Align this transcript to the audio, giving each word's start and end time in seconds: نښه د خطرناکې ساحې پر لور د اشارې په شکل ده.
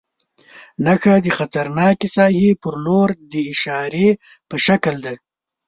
نښه 0.85 1.13
د 1.25 1.27
خطرناکې 1.37 2.07
ساحې 2.15 2.51
پر 2.61 2.73
لور 2.85 3.09
د 3.31 3.33
اشارې 3.51 4.09
په 4.49 4.55
شکل 4.65 4.95
ده. 5.05 5.13